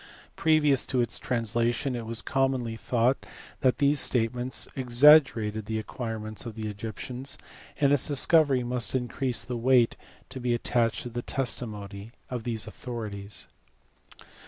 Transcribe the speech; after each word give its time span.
Previous 0.35 0.87
to 0.87 0.99
its 0.99 1.19
translation 1.19 1.95
it 1.95 2.07
was 2.07 2.23
commonly 2.23 2.75
thought 2.75 3.23
that 3.59 3.77
these 3.77 3.99
state 3.99 4.33
ments 4.33 4.67
exaggerated 4.75 5.67
the 5.67 5.77
acquirements 5.77 6.43
of 6.43 6.55
the 6.55 6.67
Egyptians, 6.67 7.37
and 7.79 7.93
its 7.93 8.07
discovery 8.07 8.63
must 8.63 8.95
increase 8.95 9.43
the 9.43 9.57
weight 9.57 9.95
to 10.29 10.39
be 10.39 10.55
attached 10.55 11.03
to 11.03 11.09
the 11.09 11.21
testimony 11.21 12.13
of 12.31 12.45
these 12.45 12.65
authorities. 12.65 13.45